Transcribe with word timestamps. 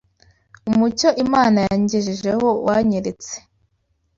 Umucyo 0.69 1.09
Imana 1.23 1.57
yangejejeho 1.67 2.47
wanyeretse 2.65 3.33